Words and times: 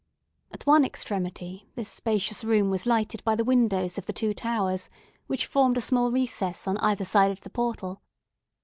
At 0.51 0.65
one 0.65 0.83
extremity, 0.83 1.69
this 1.75 1.87
spacious 1.87 2.43
room 2.43 2.71
was 2.71 2.87
lighted 2.87 3.23
by 3.23 3.35
the 3.35 3.43
windows 3.43 3.99
of 3.99 4.07
the 4.07 4.13
two 4.13 4.33
towers, 4.33 4.89
which 5.27 5.45
formed 5.45 5.77
a 5.77 5.81
small 5.81 6.11
recess 6.11 6.67
on 6.67 6.79
either 6.79 7.05
side 7.05 7.29
of 7.29 7.41
the 7.41 7.51
portal. 7.51 8.01